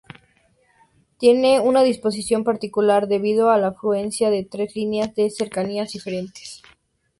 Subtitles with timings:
[1.19, 6.63] Tiene una disposición particular debido a la confluencia de tres líneas de cercanías diferentes.